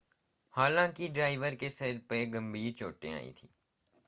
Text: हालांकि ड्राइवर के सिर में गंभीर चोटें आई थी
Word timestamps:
हालांकि 0.53 1.07
ड्राइवर 1.09 1.55
के 1.55 1.69
सिर 1.69 2.01
में 2.11 2.33
गंभीर 2.33 2.71
चोटें 2.73 3.11
आई 3.13 3.31
थी 3.33 3.49